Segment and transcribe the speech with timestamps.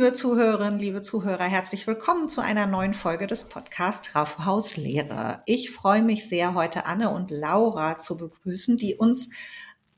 [0.00, 5.42] liebe Zuhörerinnen, liebe Zuhörer, herzlich willkommen zu einer neuen Folge des Podcasts Trafhaus Lehre.
[5.44, 9.28] Ich freue mich sehr, heute Anne und Laura zu begrüßen, die uns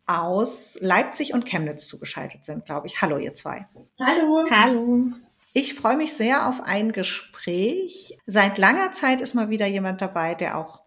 [0.07, 3.01] aus Leipzig und Chemnitz zugeschaltet sind, glaube ich.
[3.01, 3.65] Hallo, ihr zwei.
[4.01, 4.45] Hallo.
[4.51, 5.05] Hallo.
[5.53, 8.19] Ich freue mich sehr auf ein Gespräch.
[8.27, 10.82] Seit langer Zeit ist mal wieder jemand dabei, der auch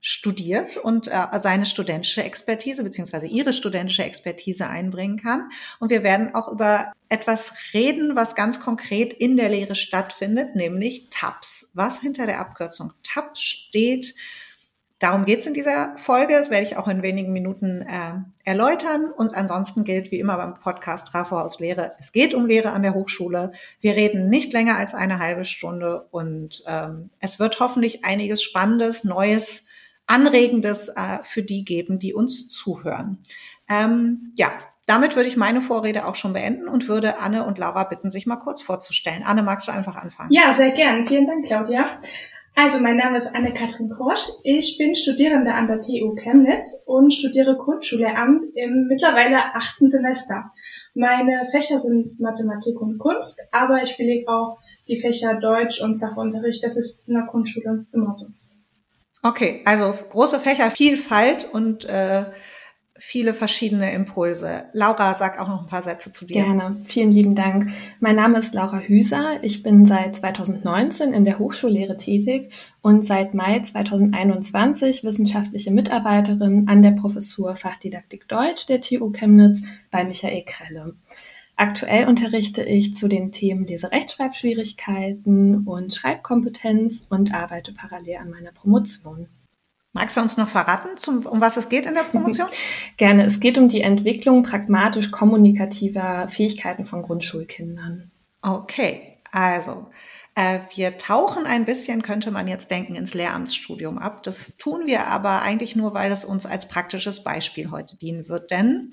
[0.00, 5.50] studiert und äh, seine studentische Expertise beziehungsweise ihre studentische Expertise einbringen kann.
[5.80, 11.08] Und wir werden auch über etwas reden, was ganz konkret in der Lehre stattfindet, nämlich
[11.10, 11.70] TAPS.
[11.72, 14.14] Was hinter der Abkürzung TAPS steht,
[14.98, 16.32] Darum geht es in dieser Folge.
[16.34, 18.14] Das werde ich auch in wenigen Minuten äh,
[18.44, 19.12] erläutern.
[19.14, 22.82] Und ansonsten gilt wie immer beim Podcast Trafo aus Lehre, es geht um Lehre an
[22.82, 23.52] der Hochschule.
[23.80, 29.04] Wir reden nicht länger als eine halbe Stunde und ähm, es wird hoffentlich einiges Spannendes,
[29.04, 29.64] Neues,
[30.06, 33.18] Anregendes äh, für die geben, die uns zuhören.
[33.68, 34.52] Ähm, ja,
[34.86, 38.24] damit würde ich meine Vorrede auch schon beenden und würde Anne und Laura bitten, sich
[38.24, 39.24] mal kurz vorzustellen.
[39.24, 40.30] Anne, magst du einfach anfangen?
[40.30, 41.06] Ja, sehr gern.
[41.06, 41.98] Vielen Dank, Claudia.
[42.58, 44.30] Also, mein Name ist Anne-Kathrin Korsch.
[44.42, 50.52] Ich bin Studierende an der TU Chemnitz und studiere Grundschullehramt im mittlerweile achten Semester.
[50.94, 54.56] Meine Fächer sind Mathematik und Kunst, aber ich belege auch
[54.88, 56.64] die Fächer Deutsch und Sachunterricht.
[56.64, 58.24] Das ist in der Grundschule immer so.
[59.22, 62.24] Okay, also große Fächervielfalt und äh,
[62.98, 64.64] viele verschiedene Impulse.
[64.72, 66.34] Laura, sag auch noch ein paar Sätze zu dir.
[66.34, 67.70] Gerne, vielen lieben Dank.
[68.00, 69.38] Mein Name ist Laura Hüser.
[69.42, 72.52] Ich bin seit 2019 in der Hochschullehre tätig
[72.82, 80.04] und seit Mai 2021 wissenschaftliche Mitarbeiterin an der Professur Fachdidaktik Deutsch der TU Chemnitz bei
[80.04, 80.94] Michael Krelle.
[81.58, 89.28] Aktuell unterrichte ich zu den Themen Leserechtschreibschwierigkeiten und Schreibkompetenz und arbeite parallel an meiner Promotion.
[89.96, 92.48] Magst du uns noch verraten, zum, um was es geht in der Promotion?
[92.98, 93.24] Gerne.
[93.24, 98.10] Es geht um die Entwicklung pragmatisch kommunikativer Fähigkeiten von Grundschulkindern.
[98.42, 99.86] Okay, also
[100.34, 104.22] äh, wir tauchen ein bisschen, könnte man jetzt denken, ins Lehramtsstudium ab.
[104.22, 108.50] Das tun wir aber eigentlich nur, weil es uns als praktisches Beispiel heute dienen wird.
[108.50, 108.92] Denn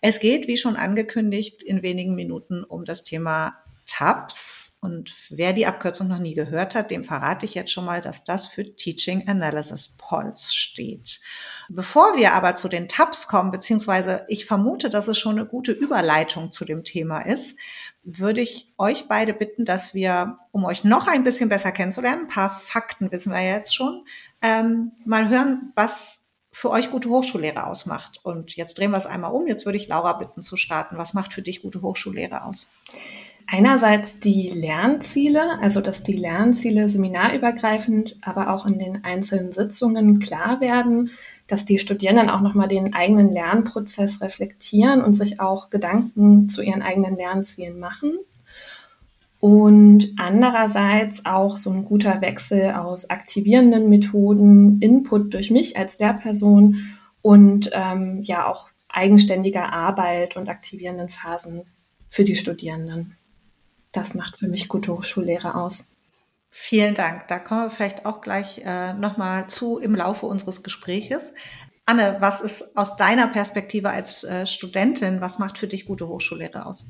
[0.00, 3.54] es geht, wie schon angekündigt, in wenigen Minuten um das Thema
[3.90, 8.00] TAPS, und wer die Abkürzung noch nie gehört hat, dem verrate ich jetzt schon mal,
[8.00, 11.20] dass das für Teaching Analysis Pulse steht.
[11.68, 15.72] Bevor wir aber zu den Tabs kommen, beziehungsweise ich vermute, dass es schon eine gute
[15.72, 17.58] Überleitung zu dem Thema ist,
[18.02, 22.28] würde ich euch beide bitten, dass wir, um euch noch ein bisschen besser kennenzulernen, ein
[22.28, 24.06] paar Fakten wissen wir jetzt schon,
[24.40, 28.20] ähm, mal hören, was für euch gute Hochschullehre ausmacht.
[28.22, 29.46] Und jetzt drehen wir es einmal um.
[29.46, 30.96] Jetzt würde ich Laura bitten zu starten.
[30.96, 32.68] Was macht für dich gute Hochschullehre aus?
[33.52, 40.60] Einerseits die Lernziele, also dass die Lernziele seminarübergreifend, aber auch in den einzelnen Sitzungen klar
[40.60, 41.10] werden,
[41.48, 46.80] dass die Studierenden auch nochmal den eigenen Lernprozess reflektieren und sich auch Gedanken zu ihren
[46.80, 48.20] eigenen Lernzielen machen.
[49.40, 56.76] Und andererseits auch so ein guter Wechsel aus aktivierenden Methoden, Input durch mich als Lehrperson
[57.20, 61.64] und ähm, ja auch eigenständiger Arbeit und aktivierenden Phasen
[62.10, 63.16] für die Studierenden.
[63.92, 65.90] Das macht für mich gute Hochschullehre aus.
[66.48, 67.28] Vielen Dank.
[67.28, 71.32] Da kommen wir vielleicht auch gleich äh, nochmal zu im Laufe unseres Gespräches.
[71.86, 76.66] Anne, was ist aus deiner Perspektive als äh, Studentin, was macht für dich gute Hochschullehre
[76.66, 76.86] aus?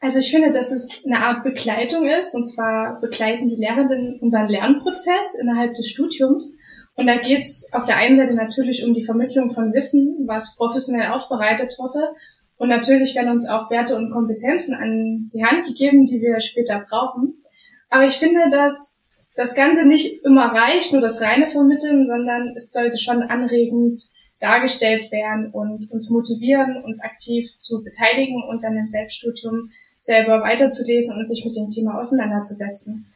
[0.00, 2.34] Also ich finde, dass es eine Art Begleitung ist.
[2.34, 6.58] Und zwar begleiten die Lehrenden unseren Lernprozess innerhalb des Studiums.
[6.94, 10.56] Und da geht es auf der einen Seite natürlich um die Vermittlung von Wissen, was
[10.56, 12.14] professionell aufbereitet wurde.
[12.62, 16.84] Und natürlich werden uns auch Werte und Kompetenzen an die Hand gegeben, die wir später
[16.88, 17.42] brauchen.
[17.90, 19.00] Aber ich finde, dass
[19.34, 24.00] das Ganze nicht immer reicht, nur das reine Vermitteln, sondern es sollte schon anregend
[24.38, 31.16] dargestellt werden und uns motivieren, uns aktiv zu beteiligen und dann im Selbststudium selber weiterzulesen
[31.16, 33.12] und sich mit dem Thema auseinanderzusetzen.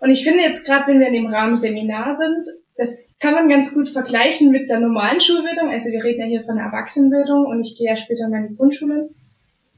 [0.00, 2.44] Und ich finde jetzt gerade, wenn wir in dem Rahmen Seminar sind,
[2.80, 5.68] das kann man ganz gut vergleichen mit der normalen Schulbildung.
[5.68, 8.54] Also wir reden ja hier von der Erwachsenenbildung und ich gehe ja später in meine
[8.54, 9.10] Grundschule.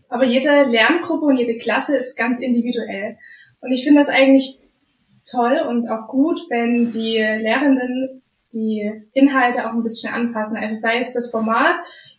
[0.09, 3.19] Aber jede Lerngruppe und jede Klasse ist ganz individuell.
[3.61, 4.61] Und ich finde das eigentlich
[5.29, 8.23] toll und auch gut, wenn die Lehrenden
[8.53, 10.57] die Inhalte auch ein bisschen anpassen.
[10.57, 11.75] Also sei es das Format,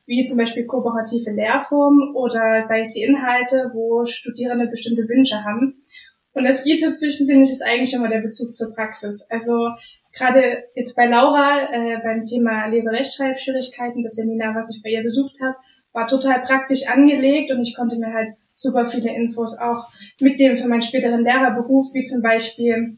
[0.06, 5.78] wie zum Beispiel kooperative Lehrformen oder sei es die Inhalte, wo Studierende bestimmte Wünsche haben.
[6.34, 9.26] Und das i-Tüpfelchen finde ich ist eigentlich immer der Bezug zur Praxis.
[9.30, 9.70] Also
[10.14, 15.40] gerade jetzt bei Laura äh, beim Thema Leserechtschreibschwierigkeiten, das Seminar, was ich bei ihr besucht
[15.44, 15.58] habe,
[15.92, 19.90] war total praktisch angelegt und ich konnte mir halt super viele Infos auch
[20.20, 22.98] mitnehmen für meinen späteren Lehrerberuf, wie zum Beispiel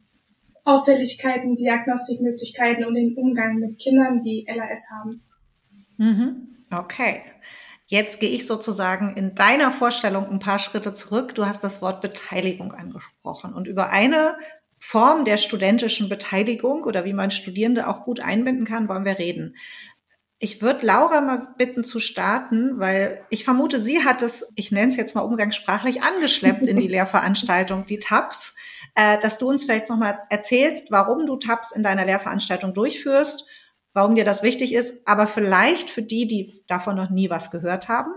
[0.66, 5.22] Auffälligkeiten, Diagnostikmöglichkeiten und den Umgang mit Kindern, die LAS haben.
[5.98, 6.48] Mhm.
[6.72, 7.22] Okay.
[7.88, 11.36] Jetzt gehe ich sozusagen in deiner Vorstellung ein paar Schritte zurück.
[11.36, 14.38] Du hast das Wort Beteiligung angesprochen und über eine
[14.88, 19.56] Form der studentischen Beteiligung oder wie man Studierende auch gut einbinden kann, wollen wir reden.
[20.38, 24.90] Ich würde Laura mal bitten zu starten, weil ich vermute, sie hat es, ich nenne
[24.90, 28.54] es jetzt mal umgangssprachlich, angeschleppt in die Lehrveranstaltung, die TAPS,
[28.94, 33.48] äh, dass du uns vielleicht nochmal erzählst, warum du TAPS in deiner Lehrveranstaltung durchführst
[33.96, 37.88] warum dir das wichtig ist, aber vielleicht für die, die davon noch nie was gehört
[37.88, 38.12] haben,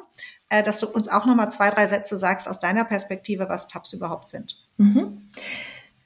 [0.48, 3.68] äh, dass du uns auch noch mal zwei, drei Sätze sagst aus deiner Perspektive, was
[3.68, 4.56] TAPs überhaupt sind.
[4.76, 5.30] Mhm.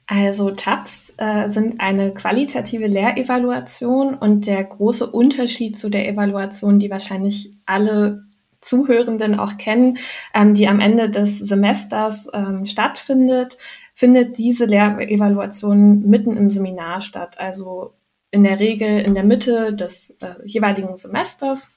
[0.05, 6.89] Also TAPs äh, sind eine qualitative Lehrevaluation und der große Unterschied zu der Evaluation, die
[6.89, 8.23] wahrscheinlich alle
[8.59, 9.97] Zuhörenden auch kennen,
[10.33, 13.57] ähm, die am Ende des Semesters ähm, stattfindet,
[13.93, 17.39] findet diese Lehrevaluation mitten im Seminar statt.
[17.39, 17.93] Also
[18.31, 21.71] in der Regel in der Mitte des äh, jeweiligen Semesters.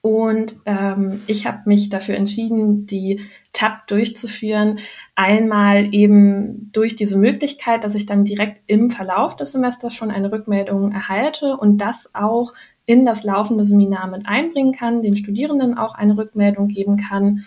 [0.00, 3.20] Und ähm, ich habe mich dafür entschieden, die
[3.52, 4.78] TAP durchzuführen.
[5.16, 10.30] Einmal eben durch diese Möglichkeit, dass ich dann direkt im Verlauf des Semesters schon eine
[10.30, 12.52] Rückmeldung erhalte und das auch
[12.86, 17.44] in das laufende Seminar mit einbringen kann, den Studierenden auch eine Rückmeldung geben kann.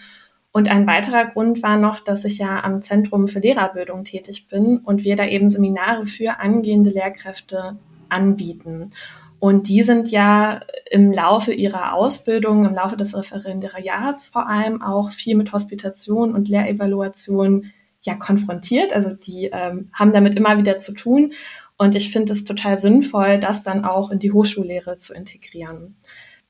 [0.51, 4.79] Und ein weiterer Grund war noch, dass ich ja am Zentrum für Lehrerbildung tätig bin
[4.79, 8.89] und wir da eben Seminare für angehende Lehrkräfte anbieten.
[9.41, 10.59] Und die sind ja
[10.91, 16.47] im Laufe ihrer Ausbildung, im Laufe des Referendariats vor allem auch viel mit Hospitation und
[16.47, 17.71] Lehrevaluation
[18.03, 18.93] ja konfrontiert.
[18.93, 21.33] Also die ähm, haben damit immer wieder zu tun.
[21.75, 25.95] Und ich finde es total sinnvoll, das dann auch in die Hochschullehre zu integrieren.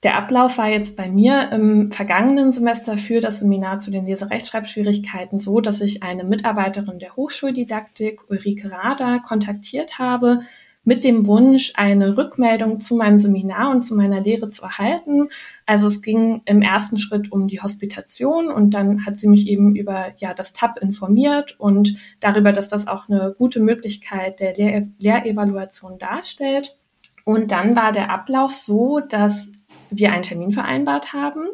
[0.03, 5.39] Der Ablauf war jetzt bei mir im vergangenen Semester für das Seminar zu den Leserechtschreibschwierigkeiten
[5.39, 10.41] so, dass ich eine Mitarbeiterin der Hochschuldidaktik, Ulrike Rader, kontaktiert habe
[10.83, 15.29] mit dem Wunsch, eine Rückmeldung zu meinem Seminar und zu meiner Lehre zu erhalten.
[15.65, 19.75] Also es ging im ersten Schritt um die Hospitation und dann hat sie mich eben
[19.75, 24.87] über ja das TAP informiert und darüber, dass das auch eine gute Möglichkeit der Lehr
[24.97, 26.77] Lehrevaluation darstellt.
[27.25, 29.49] Und dann war der Ablauf so, dass
[29.91, 31.47] wir einen Termin vereinbart haben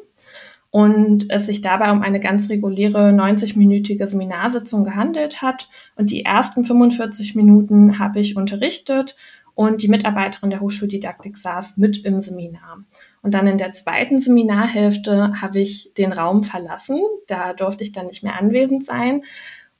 [0.69, 5.69] und es sich dabei um eine ganz reguläre 90-minütige Seminarsitzung gehandelt hat.
[5.95, 9.15] Und die ersten 45 Minuten habe ich unterrichtet
[9.55, 12.83] und die Mitarbeiterin der Hochschuldidaktik saß mit im Seminar.
[13.23, 17.01] Und dann in der zweiten Seminarhälfte habe ich den Raum verlassen.
[17.27, 19.23] Da durfte ich dann nicht mehr anwesend sein.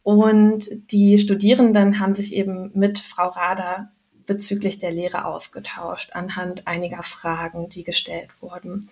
[0.04, 3.92] Und die Studierenden haben sich eben mit Frau Rader
[4.26, 8.88] bezüglich der Lehre ausgetauscht anhand einiger Fragen, die gestellt wurden.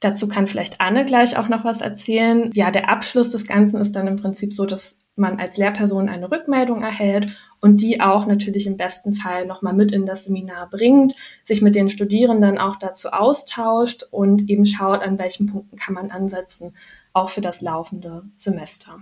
[0.00, 2.50] Dazu kann vielleicht Anne gleich auch noch was erzählen.
[2.54, 6.30] Ja, der Abschluss des Ganzen ist dann im Prinzip so, dass man als Lehrperson eine
[6.30, 11.14] Rückmeldung erhält und die auch natürlich im besten Fall nochmal mit in das Seminar bringt,
[11.44, 16.10] sich mit den Studierenden auch dazu austauscht und eben schaut, an welchen Punkten kann man
[16.10, 16.74] ansetzen,
[17.14, 19.00] auch für das laufende Semester.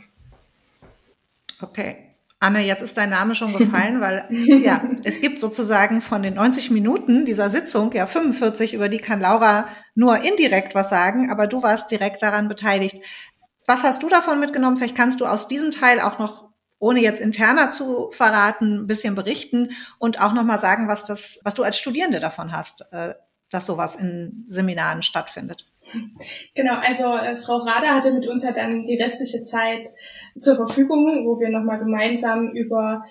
[1.61, 2.14] Okay.
[2.45, 6.71] Anne, jetzt ist dein Name schon gefallen, weil ja, es gibt sozusagen von den 90
[6.71, 11.63] Minuten dieser Sitzung ja 45, über die kann Laura nur indirekt was sagen, aber du
[11.63, 13.01] warst direkt daran beteiligt.
[13.67, 14.77] Was hast du davon mitgenommen?
[14.77, 19.15] Vielleicht kannst du aus diesem Teil auch noch ohne jetzt interner zu verraten, ein bisschen
[19.15, 23.15] berichten und auch noch mal sagen, was das, was du als Studierende davon hast, äh,
[23.51, 25.67] dass sowas in Seminaren stattfindet.
[26.55, 29.89] Genau, also äh, Frau Rader hatte mit uns halt dann die restliche Zeit
[30.41, 33.05] zur Verfügung, wo wir nochmal gemeinsam über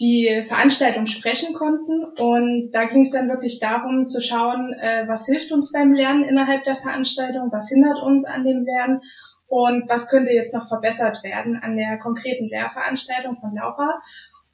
[0.00, 2.04] die Veranstaltung sprechen konnten.
[2.18, 6.24] Und da ging es dann wirklich darum zu schauen, äh, was hilft uns beim Lernen
[6.24, 9.00] innerhalb der Veranstaltung, was hindert uns an dem Lernen
[9.46, 14.00] und was könnte jetzt noch verbessert werden an der konkreten Lehrveranstaltung von Laura.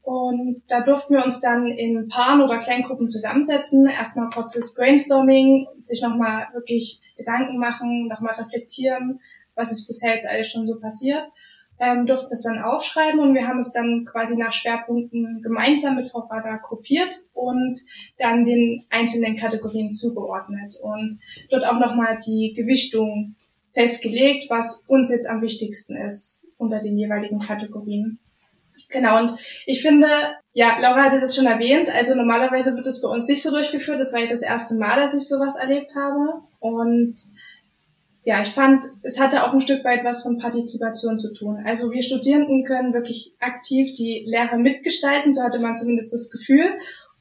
[0.03, 6.03] Und da durften wir uns dann in Paaren oder Kleingruppen zusammensetzen, erstmal kurzes Brainstorming, sich
[6.03, 9.21] nochmal wirklich Gedanken machen, nochmal reflektieren,
[9.55, 11.23] was ist bisher jetzt alles schon so passiert,
[11.79, 16.09] ähm, durften es dann aufschreiben und wir haben es dann quasi nach Schwerpunkten gemeinsam mit
[16.09, 17.79] Frau Bader kopiert und
[18.19, 23.37] dann den einzelnen Kategorien zugeordnet und dort auch nochmal die Gewichtung
[23.73, 28.19] festgelegt, was uns jetzt am wichtigsten ist unter den jeweiligen Kategorien.
[28.89, 30.07] Genau, und ich finde,
[30.53, 33.99] ja, Laura hatte das schon erwähnt, also normalerweise wird es bei uns nicht so durchgeführt.
[33.99, 36.43] Das war jetzt das erste Mal, dass ich sowas erlebt habe.
[36.61, 37.15] Und
[38.25, 41.63] ja, ich fand, es hatte auch ein Stück weit was von Partizipation zu tun.
[41.65, 46.67] Also wir Studierenden können wirklich aktiv die Lehre mitgestalten, so hatte man zumindest das Gefühl,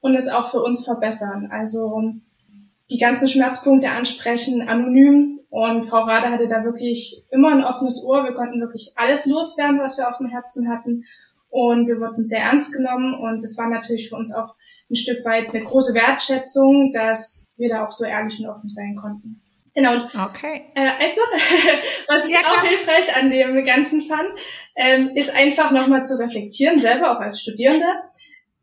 [0.02, 1.50] und es auch für uns verbessern.
[1.52, 2.14] Also
[2.90, 5.40] die ganzen Schmerzpunkte ansprechen, anonym.
[5.50, 8.24] Und Frau Rade hatte da wirklich immer ein offenes Ohr.
[8.24, 11.04] Wir konnten wirklich alles loswerden, was wir auf dem Herzen hatten.
[11.52, 14.56] Und wir wurden sehr ernst genommen und es war natürlich für uns auch
[14.90, 18.96] ein Stück weit eine große Wertschätzung, dass wir da auch so ehrlich und offen sein
[18.96, 19.42] konnten.
[19.74, 20.06] Genau.
[20.06, 20.66] Okay.
[20.76, 21.22] Äh, also,
[22.08, 24.30] was ich ja, auch hilfreich an dem Ganzen fand,
[24.76, 27.86] ähm, ist einfach nochmal zu reflektieren, selber auch als Studierende,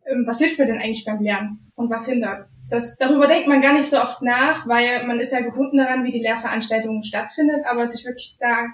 [0.07, 2.45] ähm, was hilft mir denn eigentlich beim Lernen und was hindert.
[2.71, 6.05] Das, darüber denkt man gar nicht so oft nach, weil man ist ja gebunden daran,
[6.05, 8.67] wie die Lehrveranstaltung stattfindet, aber sich wirklich da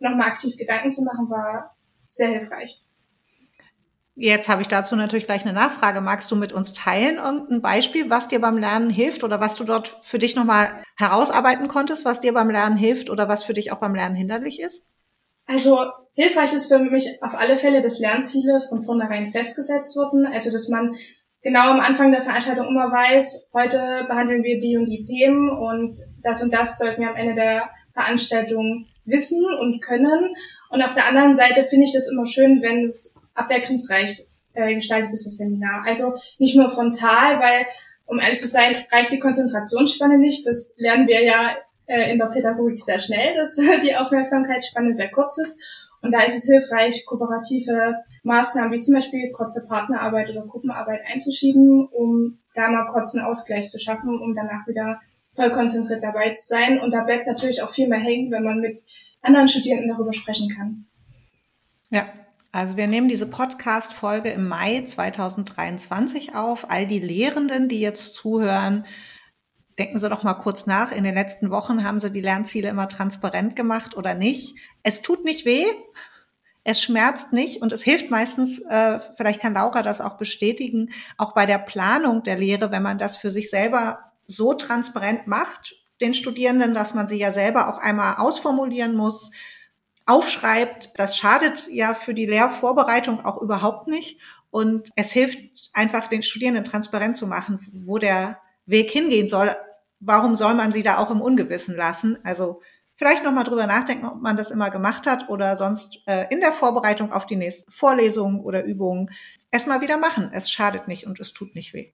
[0.00, 1.76] nochmal aktiv Gedanken zu machen, war
[2.08, 2.82] sehr hilfreich.
[4.18, 6.00] Jetzt habe ich dazu natürlich gleich eine Nachfrage.
[6.00, 9.64] Magst du mit uns teilen irgendein Beispiel, was dir beim Lernen hilft oder was du
[9.64, 13.72] dort für dich nochmal herausarbeiten konntest, was dir beim Lernen hilft oder was für dich
[13.72, 14.82] auch beim Lernen hinderlich ist?
[15.44, 20.26] Also hilfreich ist für mich auf alle Fälle, dass Lernziele von vornherein festgesetzt wurden.
[20.26, 20.96] Also dass man
[21.42, 25.98] genau am Anfang der Veranstaltung immer weiß, heute behandeln wir die und die Themen und
[26.22, 30.34] das und das sollten wir am Ende der Veranstaltung wissen und können.
[30.70, 34.18] Und auf der anderen Seite finde ich das immer schön, wenn es abwechslungsreich
[34.54, 35.84] äh, gestaltet ist, das Seminar.
[35.86, 37.66] Also nicht nur frontal, weil,
[38.06, 40.46] um ehrlich zu sein, reicht die Konzentrationsspanne nicht.
[40.46, 45.38] Das lernen wir ja äh, in der Pädagogik sehr schnell, dass die Aufmerksamkeitsspanne sehr kurz
[45.38, 45.60] ist.
[46.02, 51.88] Und da ist es hilfreich, kooperative Maßnahmen wie zum Beispiel kurze Partnerarbeit oder Gruppenarbeit einzuschieben,
[51.88, 55.00] um da mal kurz einen Ausgleich zu schaffen, um danach wieder
[55.32, 56.80] voll konzentriert dabei zu sein.
[56.80, 58.80] Und da bleibt natürlich auch viel mehr hängen, wenn man mit
[59.22, 60.86] anderen Studierenden darüber sprechen kann.
[61.90, 62.06] Ja,
[62.56, 66.70] also wir nehmen diese Podcast-Folge im Mai 2023 auf.
[66.70, 68.86] All die Lehrenden, die jetzt zuhören,
[69.78, 70.90] denken Sie doch mal kurz nach.
[70.90, 74.56] In den letzten Wochen haben Sie die Lernziele immer transparent gemacht oder nicht.
[74.82, 75.66] Es tut nicht weh.
[76.64, 81.34] Es schmerzt nicht und es hilft meistens, äh, vielleicht kann Laura das auch bestätigen, auch
[81.34, 86.14] bei der Planung der Lehre, wenn man das für sich selber so transparent macht, den
[86.14, 89.30] Studierenden, dass man sie ja selber auch einmal ausformulieren muss,
[90.06, 90.98] aufschreibt.
[90.98, 94.20] Das schadet ja für die Lehrvorbereitung auch überhaupt nicht.
[94.50, 99.54] Und es hilft einfach den Studierenden transparent zu machen, wo der Weg hingehen soll.
[100.00, 102.18] Warum soll man sie da auch im Ungewissen lassen?
[102.24, 102.62] Also
[102.94, 106.52] vielleicht nochmal drüber nachdenken, ob man das immer gemacht hat oder sonst äh, in der
[106.52, 109.10] Vorbereitung auf die nächsten Vorlesungen oder Übungen
[109.50, 110.30] es mal wieder machen.
[110.32, 111.92] Es schadet nicht und es tut nicht weh.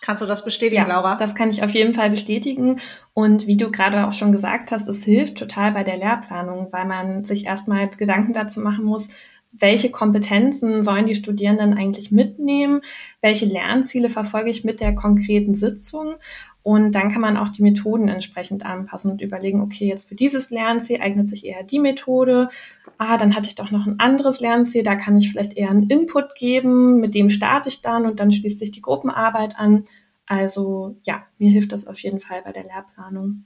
[0.00, 1.14] Kannst du das bestätigen, ja, Laura?
[1.16, 2.80] Das kann ich auf jeden Fall bestätigen.
[3.12, 6.84] Und wie du gerade auch schon gesagt hast, es hilft total bei der Lehrplanung, weil
[6.84, 9.10] man sich erstmal Gedanken dazu machen muss,
[9.52, 12.80] welche Kompetenzen sollen die Studierenden eigentlich mitnehmen,
[13.20, 16.16] welche Lernziele verfolge ich mit der konkreten Sitzung
[16.64, 20.48] und dann kann man auch die Methoden entsprechend anpassen und überlegen, okay, jetzt für dieses
[20.48, 22.48] Lernziel eignet sich eher die Methode.
[22.96, 25.90] Ah, dann hatte ich doch noch ein anderes Lernziel, da kann ich vielleicht eher einen
[25.90, 29.84] Input geben, mit dem starte ich dann und dann schließt sich die Gruppenarbeit an.
[30.24, 33.44] Also ja, mir hilft das auf jeden Fall bei der Lehrplanung.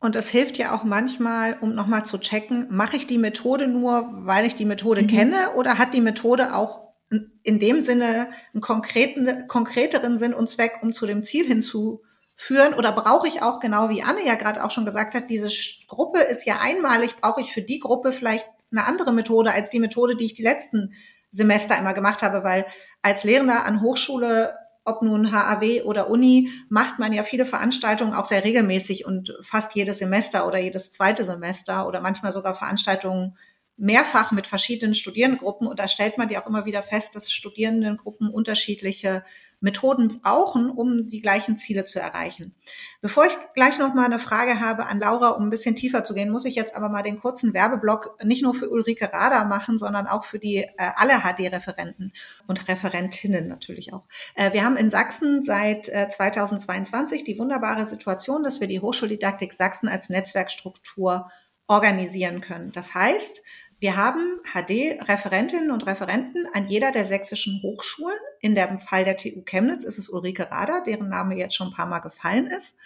[0.00, 4.08] Und es hilft ja auch manchmal, um nochmal zu checken, mache ich die Methode nur,
[4.26, 5.06] weil ich die Methode mhm.
[5.06, 6.80] kenne oder hat die Methode auch
[7.44, 12.02] in dem Sinne einen konkreten, konkreteren Sinn und Zweck, um zu dem Ziel hinzu
[12.40, 15.48] führen oder brauche ich auch, genau wie Anne ja gerade auch schon gesagt hat, diese
[15.88, 19.80] Gruppe ist ja einmalig, brauche ich für die Gruppe vielleicht eine andere Methode als die
[19.80, 20.94] Methode, die ich die letzten
[21.32, 22.64] Semester immer gemacht habe, weil
[23.02, 24.54] als Lehrender an Hochschule,
[24.84, 29.74] ob nun HAW oder Uni, macht man ja viele Veranstaltungen auch sehr regelmäßig und fast
[29.74, 33.36] jedes Semester oder jedes zweite Semester oder manchmal sogar Veranstaltungen
[33.78, 38.28] mehrfach mit verschiedenen Studierendengruppen und da stellt man ja auch immer wieder fest, dass Studierendengruppen
[38.28, 39.24] unterschiedliche
[39.60, 42.54] Methoden brauchen, um die gleichen Ziele zu erreichen.
[43.00, 46.14] Bevor ich gleich noch mal eine Frage habe an Laura, um ein bisschen tiefer zu
[46.14, 49.78] gehen, muss ich jetzt aber mal den kurzen Werbeblock nicht nur für Ulrike Rader machen,
[49.78, 52.12] sondern auch für die äh, alle HD-Referenten
[52.46, 54.06] und Referentinnen natürlich auch.
[54.34, 59.52] Äh, wir haben in Sachsen seit äh, 2022 die wunderbare Situation, dass wir die Hochschuldidaktik
[59.52, 61.30] Sachsen als Netzwerkstruktur
[61.68, 62.72] organisieren können.
[62.72, 63.42] Das heißt,
[63.80, 68.18] wir haben HD-Referentinnen und Referenten an jeder der sächsischen Hochschulen.
[68.40, 71.74] In dem Fall der TU Chemnitz ist es Ulrike Rader, deren Name jetzt schon ein
[71.74, 72.76] paar Mal gefallen ist,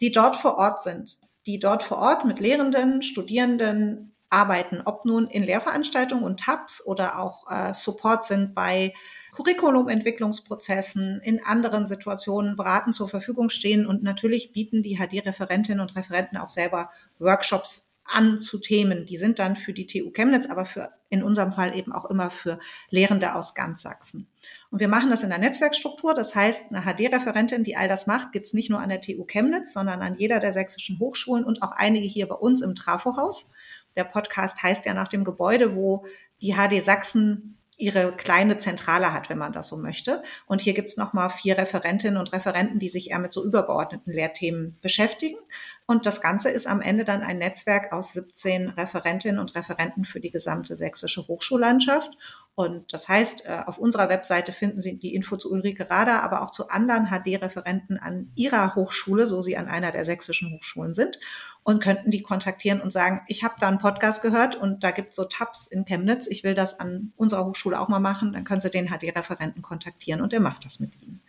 [0.00, 5.28] die dort vor Ort sind, die dort vor Ort mit Lehrenden, Studierenden arbeiten, ob nun
[5.28, 8.94] in Lehrveranstaltungen und Tabs oder auch äh, Support sind bei
[9.32, 16.38] Curriculumentwicklungsprozessen, in anderen Situationen beraten zur Verfügung stehen und natürlich bieten die HD-Referentinnen und Referenten
[16.38, 19.06] auch selber Workshops an zu Themen.
[19.06, 22.30] Die sind dann für die TU Chemnitz, aber für in unserem Fall eben auch immer
[22.30, 24.28] für Lehrende aus ganz Sachsen.
[24.70, 26.14] Und wir machen das in der Netzwerkstruktur.
[26.14, 29.72] Das heißt, eine HD-Referentin, die all das macht, gibt's nicht nur an der TU Chemnitz,
[29.72, 33.50] sondern an jeder der sächsischen Hochschulen und auch einige hier bei uns im Trafohaus.
[33.94, 36.06] Der Podcast heißt ja nach dem Gebäude, wo
[36.40, 40.22] die HD Sachsen ihre kleine Zentrale hat, wenn man das so möchte.
[40.46, 44.12] Und hier gibt's noch mal vier Referentinnen und Referenten, die sich eher mit so übergeordneten
[44.12, 45.38] Lehrthemen beschäftigen.
[45.84, 50.20] Und das Ganze ist am Ende dann ein Netzwerk aus 17 Referentinnen und Referenten für
[50.20, 52.16] die gesamte sächsische Hochschullandschaft.
[52.54, 56.42] Und das heißt, äh, auf unserer Webseite finden Sie die Info zu Ulrike Rader, aber
[56.42, 61.18] auch zu anderen HD-Referenten an Ihrer Hochschule, so Sie an einer der sächsischen Hochschulen sind
[61.64, 65.10] und könnten die kontaktieren und sagen, ich habe da einen Podcast gehört und da gibt
[65.10, 68.44] es so Tabs in Chemnitz, ich will das an unserer Hochschule auch mal machen, dann
[68.44, 71.22] können Sie den HD-Referenten kontaktieren und der macht das mit Ihnen.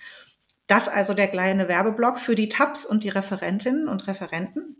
[0.68, 4.78] Das also der kleine Werbeblock für die Tabs und die Referentinnen und Referenten.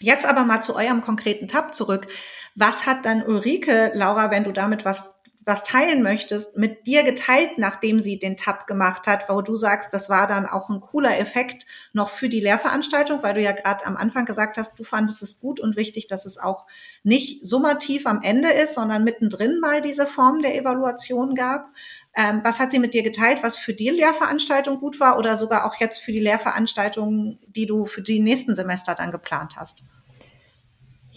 [0.00, 2.08] Jetzt aber mal zu eurem konkreten Tab zurück.
[2.54, 5.14] Was hat dann Ulrike, Laura, wenn du damit was
[5.48, 9.94] was teilen möchtest, mit dir geteilt, nachdem sie den Tab gemacht hat, wo du sagst,
[9.94, 11.64] das war dann auch ein cooler Effekt
[11.94, 15.40] noch für die Lehrveranstaltung, weil du ja gerade am Anfang gesagt hast, du fandest es
[15.40, 16.66] gut und wichtig, dass es auch
[17.02, 21.70] nicht summativ am Ende ist, sondern mittendrin mal diese Form der Evaluation gab.
[22.14, 25.64] Ähm, was hat sie mit dir geteilt, was für die Lehrveranstaltung gut war oder sogar
[25.64, 29.82] auch jetzt für die Lehrveranstaltungen, die du für die nächsten Semester dann geplant hast?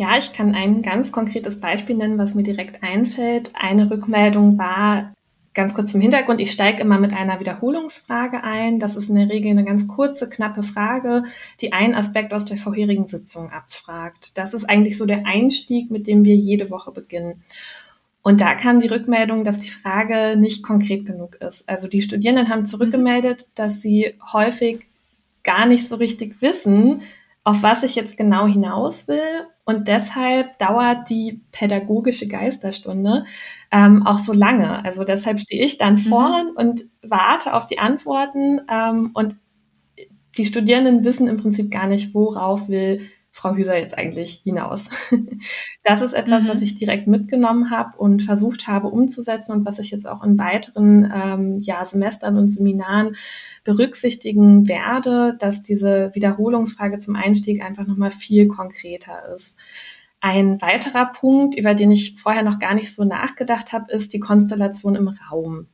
[0.01, 3.51] Ja, ich kann ein ganz konkretes Beispiel nennen, was mir direkt einfällt.
[3.53, 5.13] Eine Rückmeldung war,
[5.53, 8.79] ganz kurz zum Hintergrund, ich steige immer mit einer Wiederholungsfrage ein.
[8.79, 11.25] Das ist in der Regel eine ganz kurze, knappe Frage,
[11.61, 14.31] die einen Aspekt aus der vorherigen Sitzung abfragt.
[14.39, 17.43] Das ist eigentlich so der Einstieg, mit dem wir jede Woche beginnen.
[18.23, 21.69] Und da kam die Rückmeldung, dass die Frage nicht konkret genug ist.
[21.69, 24.87] Also die Studierenden haben zurückgemeldet, dass sie häufig
[25.43, 27.03] gar nicht so richtig wissen,
[27.43, 29.47] auf was ich jetzt genau hinaus will.
[29.63, 33.25] Und deshalb dauert die pädagogische Geisterstunde
[33.71, 34.83] ähm, auch so lange.
[34.83, 35.99] Also deshalb stehe ich dann mhm.
[35.99, 38.61] vorn und warte auf die Antworten.
[38.69, 39.35] Ähm, und
[40.37, 43.01] die Studierenden wissen im Prinzip gar nicht, worauf will
[43.41, 44.89] Frau Hüser jetzt eigentlich hinaus?
[45.83, 46.49] Das ist etwas, mhm.
[46.49, 50.37] was ich direkt mitgenommen habe und versucht habe umzusetzen und was ich jetzt auch in
[50.37, 53.15] weiteren ähm, ja, Semestern und Seminaren
[53.63, 59.57] berücksichtigen werde, dass diese Wiederholungsfrage zum Einstieg einfach nochmal viel konkreter ist.
[60.19, 64.19] Ein weiterer Punkt, über den ich vorher noch gar nicht so nachgedacht habe, ist die
[64.19, 65.67] Konstellation im Raum.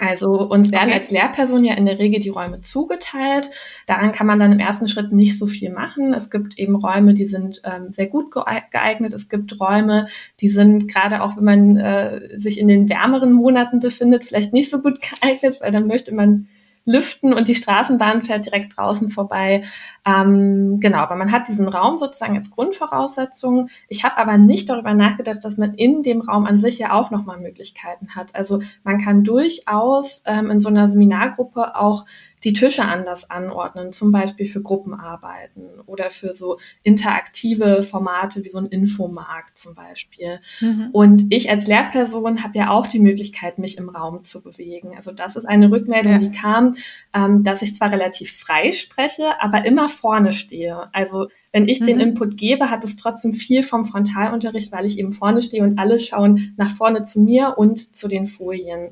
[0.00, 0.98] Also uns werden okay.
[0.98, 3.50] als Lehrperson ja in der Regel die Räume zugeteilt.
[3.86, 6.14] Daran kann man dann im ersten Schritt nicht so viel machen.
[6.14, 9.12] Es gibt eben Räume, die sind ähm, sehr gut geeignet.
[9.12, 10.06] Es gibt Räume,
[10.40, 14.70] die sind gerade auch, wenn man äh, sich in den wärmeren Monaten befindet, vielleicht nicht
[14.70, 16.48] so gut geeignet, weil dann möchte man
[16.90, 19.62] lüften und die Straßenbahn fährt direkt draußen vorbei.
[20.06, 23.68] Ähm, genau, aber man hat diesen Raum sozusagen als Grundvoraussetzung.
[23.88, 27.10] Ich habe aber nicht darüber nachgedacht, dass man in dem Raum an sich ja auch
[27.10, 28.34] nochmal Möglichkeiten hat.
[28.34, 32.06] Also man kann durchaus ähm, in so einer Seminargruppe auch
[32.44, 38.58] die Tische anders anordnen, zum Beispiel für Gruppenarbeiten oder für so interaktive Formate wie so
[38.58, 40.40] ein Infomarkt zum Beispiel.
[40.60, 40.88] Mhm.
[40.92, 44.92] Und ich als Lehrperson habe ja auch die Möglichkeit, mich im Raum zu bewegen.
[44.96, 46.18] Also das ist eine Rückmeldung, ja.
[46.18, 46.76] die kam,
[47.14, 50.88] ähm, dass ich zwar relativ frei spreche, aber immer vorne stehe.
[50.94, 51.86] Also wenn ich mhm.
[51.86, 55.78] den Input gebe, hat es trotzdem viel vom Frontalunterricht, weil ich eben vorne stehe und
[55.78, 58.90] alle schauen nach vorne zu mir und zu den Folien.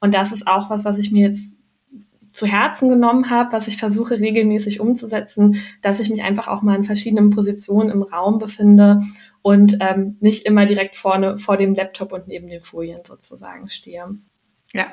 [0.00, 1.57] Und das ist auch was, was ich mir jetzt
[2.32, 6.76] zu Herzen genommen habe, was ich versuche regelmäßig umzusetzen, dass ich mich einfach auch mal
[6.76, 9.02] in verschiedenen Positionen im Raum befinde
[9.42, 14.16] und ähm, nicht immer direkt vorne vor dem Laptop und neben den Folien sozusagen stehe.
[14.72, 14.86] Ja,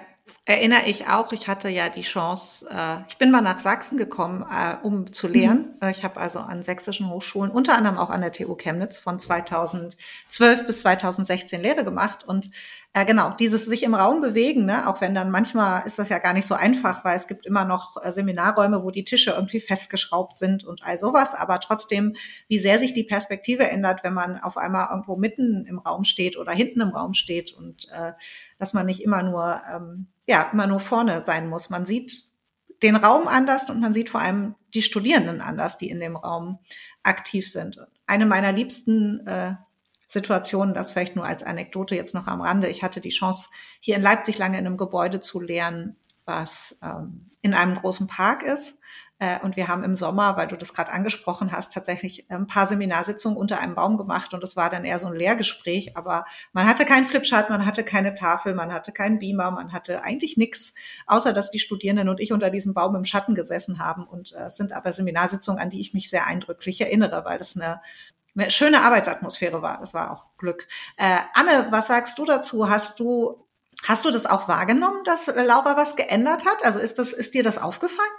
[0.46, 1.34] erinnere ich auch.
[1.34, 5.28] Ich hatte ja die Chance, äh, ich bin mal nach Sachsen gekommen, äh, um zu
[5.28, 5.76] lehren.
[5.82, 5.90] Mhm.
[5.90, 10.66] Ich habe also an sächsischen Hochschulen, unter anderem auch an der TU Chemnitz von 2012
[10.66, 12.24] bis 2016 Lehre gemacht.
[12.24, 12.50] Und
[12.96, 16.18] äh, genau, dieses sich im Raum bewegen, ne, auch wenn dann manchmal ist das ja
[16.18, 19.60] gar nicht so einfach, weil es gibt immer noch äh, Seminarräume, wo die Tische irgendwie
[19.60, 21.36] festgeschraubt sind und all sowas.
[21.36, 22.16] Aber trotzdem,
[22.48, 26.38] wie sehr sich die Perspektive ändert, wenn man auf einmal irgendwo mitten im Raum steht
[26.38, 28.14] oder hinten im Raum steht und äh,
[28.58, 31.70] dass man nicht immer nur ähm, ja, immer nur vorne sein muss.
[31.70, 32.24] Man sieht
[32.82, 36.60] den Raum anders und man sieht vor allem die Studierenden anders, die in dem Raum
[37.04, 37.78] aktiv sind.
[38.08, 39.56] Eine meiner liebsten äh,
[40.16, 42.68] Situationen, das vielleicht nur als Anekdote jetzt noch am Rande.
[42.70, 43.50] Ich hatte die Chance,
[43.80, 48.42] hier in Leipzig lange in einem Gebäude zu lernen, was ähm, in einem großen Park
[48.42, 48.80] ist.
[49.20, 52.68] Äh, und wir haben im Sommer, weil du das gerade angesprochen hast, tatsächlich ein paar
[52.68, 56.68] Seminarsitzungen unter einem Baum gemacht und es war dann eher so ein Lehrgespräch, aber man
[56.68, 60.74] hatte keinen Flipchart, man hatte keine Tafel, man hatte keinen Beamer, man hatte eigentlich nichts,
[61.08, 64.48] außer dass die Studierenden und ich unter diesem Baum im Schatten gesessen haben und äh,
[64.48, 67.82] es sind aber Seminarsitzungen, an die ich mich sehr eindrücklich erinnere, weil das eine
[68.38, 69.80] eine schöne Arbeitsatmosphäre war.
[69.80, 70.68] Das war auch Glück.
[70.98, 72.70] Äh, Anne, was sagst du dazu?
[72.70, 73.46] Hast du,
[73.84, 76.66] hast du das auch wahrgenommen, dass Laura was geändert hat?
[76.66, 78.10] Also ist das, ist dir das aufgefallen?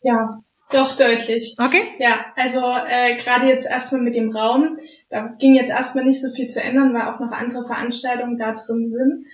[0.00, 0.38] Ja,
[0.70, 1.56] doch deutlich.
[1.58, 1.82] Okay.
[1.98, 4.76] Ja, also äh, gerade jetzt erstmal mit dem Raum,
[5.08, 8.52] da ging jetzt erstmal nicht so viel zu ändern, weil auch noch andere Veranstaltungen da
[8.52, 9.26] drin sind.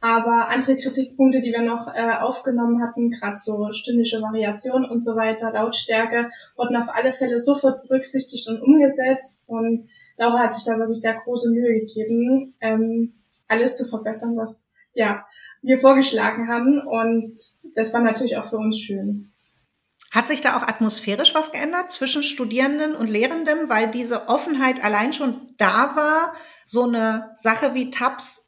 [0.00, 5.16] Aber andere Kritikpunkte, die wir noch äh, aufgenommen hatten, gerade so stimmliche Variation und so
[5.16, 9.48] weiter, Lautstärke, wurden auf alle Fälle sofort berücksichtigt und umgesetzt.
[9.48, 13.14] Und Laura hat sich da wirklich sehr große Mühe gegeben, ähm,
[13.48, 15.24] alles zu verbessern, was ja
[15.62, 16.86] wir vorgeschlagen haben.
[16.86, 17.36] Und
[17.74, 19.32] das war natürlich auch für uns schön.
[20.12, 25.12] Hat sich da auch atmosphärisch was geändert zwischen Studierenden und Lehrenden, weil diese Offenheit allein
[25.12, 26.34] schon da war,
[26.66, 28.44] so eine Sache wie Tabs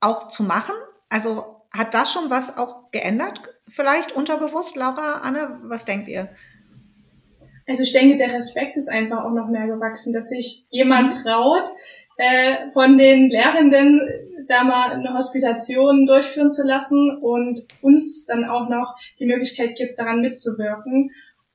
[0.00, 0.74] auch zu machen?
[1.12, 4.76] Also hat das schon was auch geändert, vielleicht unterbewusst?
[4.76, 6.30] Laura, Anne, was denkt ihr?
[7.68, 11.68] Also ich denke, der Respekt ist einfach auch noch mehr gewachsen, dass sich jemand traut,
[12.16, 14.00] äh, von den Lehrenden
[14.48, 19.98] da mal eine Hospitation durchführen zu lassen und uns dann auch noch die Möglichkeit gibt,
[19.98, 21.10] daran mitzuwirken.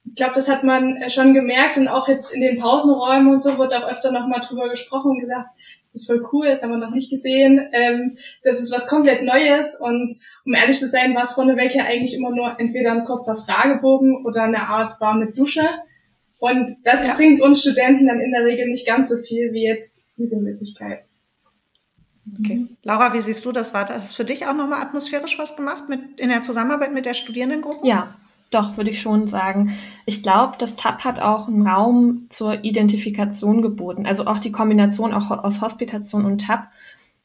[0.06, 3.42] Ich glaube, das hat man äh, schon gemerkt und auch jetzt in den Pausenräumen und
[3.42, 5.50] so wird auch öfter noch mal drüber gesprochen und gesagt,
[5.92, 7.62] das ist voll cool, das haben wir noch nicht gesehen.
[7.72, 10.14] Ähm, das ist was komplett Neues und
[10.46, 14.26] um ehrlich zu sein, war es vorneweg ja eigentlich immer nur entweder ein kurzer Fragebogen
[14.26, 15.68] oder eine Art warme Dusche.
[16.40, 17.16] Und das ja.
[17.16, 21.04] bringt uns Studenten dann in der Regel nicht ganz so viel wie jetzt diese Möglichkeit.
[22.40, 22.68] Okay.
[22.84, 23.74] Laura, wie siehst du das?
[23.74, 27.14] War das für dich auch nochmal atmosphärisch was gemacht mit, in der Zusammenarbeit mit der
[27.14, 27.88] Studierendengruppe?
[27.88, 28.14] Ja,
[28.50, 29.74] doch, würde ich schon sagen.
[30.06, 34.06] Ich glaube, das TAP hat auch einen Raum zur Identifikation geboten.
[34.06, 36.68] Also auch die Kombination auch aus Hospitation und TAP,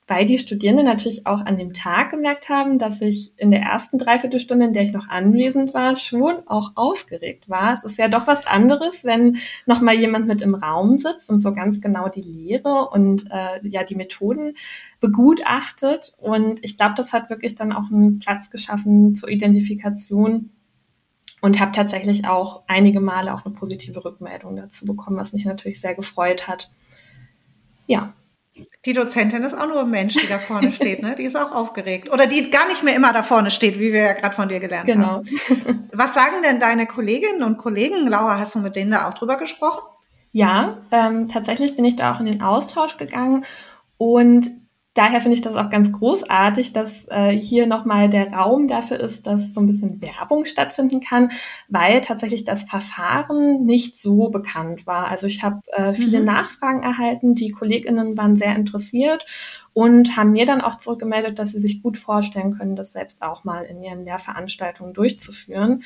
[0.08, 3.98] weil die Studierenden natürlich auch an dem Tag gemerkt haben, dass ich in der ersten
[3.98, 7.72] Dreiviertelstunde, in der ich noch anwesend war, schon auch aufgeregt war.
[7.72, 11.54] Es ist ja doch was anderes, wenn nochmal jemand mit im Raum sitzt und so
[11.54, 14.54] ganz genau die Lehre und äh, ja die Methoden
[15.00, 16.14] begutachtet.
[16.18, 20.50] Und ich glaube, das hat wirklich dann auch einen Platz geschaffen zur Identifikation
[21.42, 25.80] und habe tatsächlich auch einige Male auch eine positive Rückmeldung dazu bekommen, was mich natürlich
[25.80, 26.70] sehr gefreut hat.
[27.86, 28.14] Ja.
[28.84, 31.16] Die Dozentin ist auch nur ein Mensch, die da vorne steht, ne?
[31.16, 32.10] Die ist auch aufgeregt.
[32.12, 34.60] Oder die gar nicht mehr immer da vorne steht, wie wir ja gerade von dir
[34.60, 35.06] gelernt genau.
[35.06, 35.24] haben.
[35.24, 35.78] Genau.
[35.92, 38.06] Was sagen denn deine Kolleginnen und Kollegen?
[38.06, 39.82] Laura, hast du mit denen da auch drüber gesprochen?
[40.30, 43.44] Ja, ähm, tatsächlich bin ich da auch in den Austausch gegangen
[43.98, 44.48] und
[44.94, 49.26] daher finde ich das auch ganz großartig, dass äh, hier nochmal der Raum dafür ist,
[49.26, 51.30] dass so ein bisschen Werbung stattfinden kann,
[51.68, 55.08] weil tatsächlich das Verfahren nicht so bekannt war.
[55.08, 56.26] Also ich habe äh, viele mhm.
[56.26, 59.24] Nachfragen erhalten, die Kolleginnen waren sehr interessiert
[59.72, 63.44] und haben mir dann auch zurückgemeldet, dass sie sich gut vorstellen können, das selbst auch
[63.44, 65.84] mal in ihren Lehrveranstaltungen durchzuführen.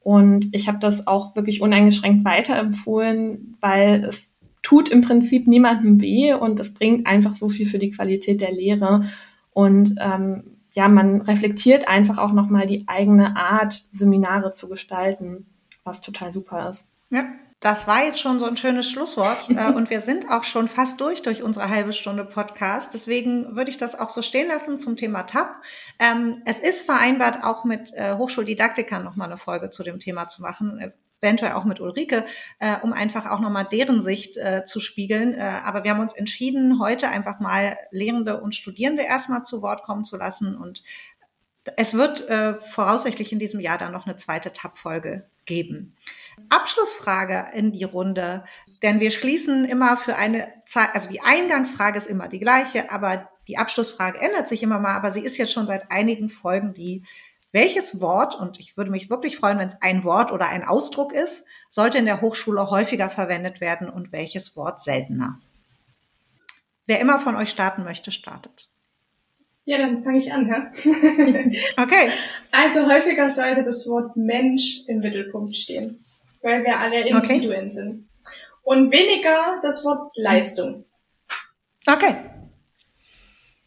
[0.00, 6.34] Und ich habe das auch wirklich uneingeschränkt weiterempfohlen, weil es tut im Prinzip niemandem weh
[6.34, 9.04] und es bringt einfach so viel für die Qualität der Lehre.
[9.52, 15.46] Und ähm, ja, man reflektiert einfach auch nochmal die eigene Art, Seminare zu gestalten,
[15.84, 16.92] was total super ist.
[17.10, 17.26] Ja,
[17.60, 21.00] das war jetzt schon so ein schönes Schlusswort äh, und wir sind auch schon fast
[21.00, 22.94] durch durch unsere halbe Stunde Podcast.
[22.94, 25.54] Deswegen würde ich das auch so stehen lassen zum Thema TAP.
[26.00, 30.42] Ähm, es ist vereinbart, auch mit äh, Hochschuldidaktikern nochmal eine Folge zu dem Thema zu
[30.42, 30.92] machen
[31.24, 32.26] eventuell auch mit Ulrike,
[32.60, 35.34] äh, um einfach auch nochmal deren Sicht äh, zu spiegeln.
[35.34, 39.82] Äh, aber wir haben uns entschieden, heute einfach mal Lehrende und Studierende erstmal zu Wort
[39.82, 40.56] kommen zu lassen.
[40.56, 40.82] Und
[41.76, 45.96] es wird äh, voraussichtlich in diesem Jahr dann noch eine zweite Tab-Folge geben.
[46.48, 48.44] Abschlussfrage in die Runde,
[48.82, 53.28] denn wir schließen immer für eine Zeit, also die Eingangsfrage ist immer die gleiche, aber
[53.46, 57.04] die Abschlussfrage ändert sich immer mal, aber sie ist jetzt schon seit einigen Folgen die
[57.54, 61.12] welches Wort, und ich würde mich wirklich freuen, wenn es ein Wort oder ein Ausdruck
[61.12, 65.40] ist, sollte in der Hochschule häufiger verwendet werden und welches Wort seltener?
[66.86, 68.68] Wer immer von euch starten möchte, startet.
[69.66, 70.68] Ja, dann fange ich an, ja?
[71.82, 72.10] okay.
[72.50, 76.04] Also häufiger sollte das Wort Mensch im Mittelpunkt stehen,
[76.42, 77.68] weil wir alle Individuen okay.
[77.68, 78.08] sind.
[78.62, 80.86] Und weniger das Wort Leistung.
[81.86, 82.16] Okay.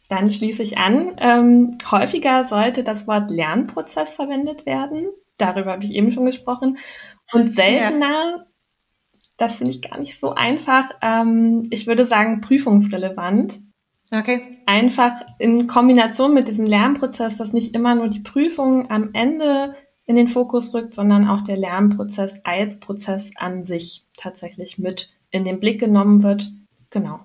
[0.08, 1.16] Dann schließe ich an.
[1.18, 5.08] Ähm, häufiger sollte das Wort Lernprozess verwendet werden.
[5.36, 6.78] Darüber habe ich eben schon gesprochen.
[7.32, 8.46] Und seltener, ja.
[9.36, 10.90] das finde ich gar nicht so einfach.
[11.02, 13.60] Ähm, ich würde sagen prüfungsrelevant.
[14.10, 14.58] Okay.
[14.64, 19.74] Einfach in Kombination mit diesem Lernprozess, dass nicht immer nur die Prüfung am Ende
[20.06, 25.44] in den Fokus rückt, sondern auch der Lernprozess als Prozess an sich tatsächlich mit in
[25.44, 26.50] den Blick genommen wird.
[26.88, 27.20] Genau.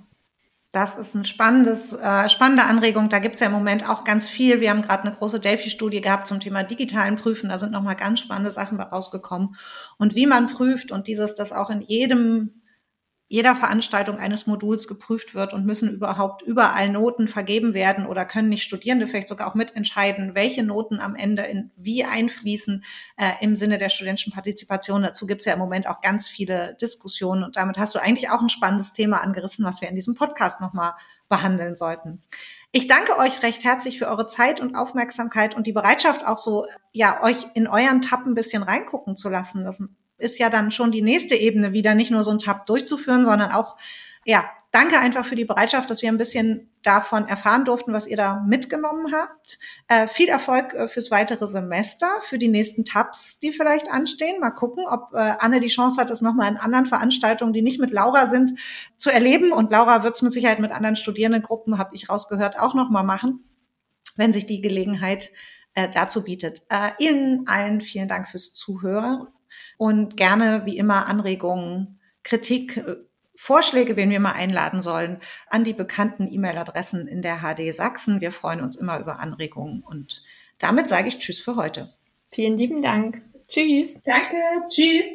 [0.73, 3.07] Das ist ein spannendes, äh, spannende Anregung.
[3.07, 4.59] Da gibt's ja im Moment auch ganz viel.
[4.59, 7.49] Wir haben gerade eine große Delphi-Studie gehabt zum Thema digitalen Prüfen.
[7.49, 9.55] Da sind nochmal ganz spannende Sachen rausgekommen.
[9.99, 12.62] Und wie man prüft und dieses, das auch in jedem
[13.33, 18.47] jeder Veranstaltung eines Moduls geprüft wird und müssen überhaupt überall Noten vergeben werden oder können
[18.47, 22.83] nicht Studierende vielleicht sogar auch mitentscheiden, welche Noten am Ende in wie einfließen
[23.17, 25.01] äh, im Sinne der studentischen Partizipation.
[25.01, 28.29] Dazu gibt es ja im Moment auch ganz viele Diskussionen und damit hast du eigentlich
[28.29, 30.93] auch ein spannendes Thema angerissen, was wir in diesem Podcast nochmal
[31.27, 32.21] behandeln sollten.
[32.71, 36.67] Ich danke euch recht herzlich für eure Zeit und Aufmerksamkeit und die Bereitschaft auch so,
[36.91, 39.63] ja, euch in euren Tab ein bisschen reingucken zu lassen.
[39.63, 39.81] Das
[40.17, 43.51] ist ja dann schon die nächste Ebene wieder, nicht nur so ein Tab durchzuführen, sondern
[43.51, 43.75] auch
[44.25, 48.17] ja, danke einfach für die Bereitschaft, dass wir ein bisschen davon erfahren durften, was ihr
[48.17, 49.59] da mitgenommen habt.
[49.87, 54.39] Äh, viel Erfolg äh, fürs weitere Semester, für die nächsten Tabs, die vielleicht anstehen.
[54.39, 57.79] Mal gucken, ob äh, Anne die Chance hat, es nochmal in anderen Veranstaltungen, die nicht
[57.79, 58.53] mit Laura sind,
[58.95, 59.51] zu erleben.
[59.51, 63.43] Und Laura wird es mit Sicherheit mit anderen Studierendengruppen, habe ich rausgehört, auch nochmal machen,
[64.15, 65.31] wenn sich die Gelegenheit
[65.73, 66.61] äh, dazu bietet.
[66.69, 69.27] Äh, Ihnen allen vielen Dank fürs Zuhören
[69.77, 72.95] und gerne wie immer Anregungen, Kritik, äh,
[73.35, 78.21] Vorschläge, wen wir mal einladen sollen, an die bekannten E-Mail-Adressen in der HD Sachsen.
[78.21, 80.23] Wir freuen uns immer über Anregungen und
[80.59, 81.93] damit sage ich Tschüss für heute.
[82.31, 83.21] Vielen lieben Dank.
[83.47, 84.01] Tschüss.
[84.03, 84.37] Danke.
[84.69, 85.07] Tschüss.